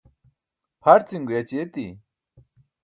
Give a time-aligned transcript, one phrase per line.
[0.83, 1.85] pharcin guyaći eti